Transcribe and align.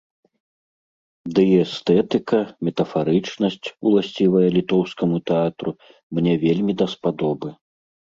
Дый 1.39 1.49
эстэтыка, 1.63 2.39
метафарычнасць, 2.69 3.67
уласцівая 3.89 4.47
літоўскаму 4.57 5.17
тэатру, 5.31 5.71
мне 6.19 6.33
вельмі 6.45 6.73
даспадобы. 6.81 7.49